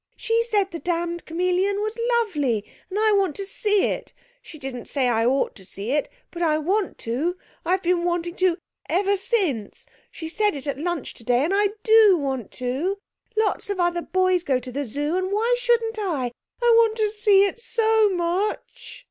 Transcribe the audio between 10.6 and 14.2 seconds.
at lunch today, and I do want to. Lots of other